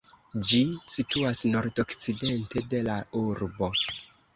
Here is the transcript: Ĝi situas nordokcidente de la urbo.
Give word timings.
Ĝi 0.51 0.61
situas 0.93 1.43
nordokcidente 1.57 2.67
de 2.75 2.85
la 2.93 3.01
urbo. 3.25 3.75